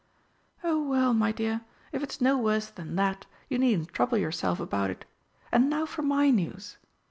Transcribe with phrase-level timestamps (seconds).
[0.63, 4.89] "Oh well, my dear, if it's no worse than that, you needn't trouble yourself about
[4.89, 5.05] it.
[5.51, 6.79] And now for my news.